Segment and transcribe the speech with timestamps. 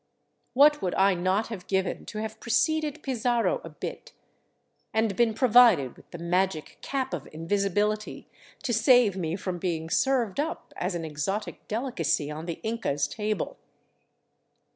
[0.55, 4.13] What would I not have given to have preceded Pizarro a bit—
[4.95, 8.27] and been provided with the magic cap of invisibility
[8.63, 13.57] to save me from being served up as an exotic delicacy on the Inca's table.